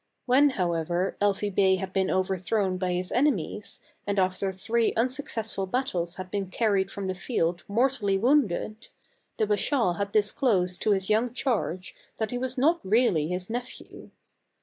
[0.25, 5.53] When, however, Elfi Bey had been over thrown by his enemies, and after three unsuccess
[5.53, 8.87] ful battles had been carried from the field mortally wounded,
[9.37, 14.09] the Bashaw had disclosed to his young charge that he was not really his nephew.